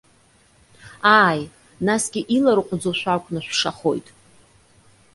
[1.21, 1.41] Ааи,
[1.85, 4.07] насгьы иларҟәӡоу шәакәны шәшахоит.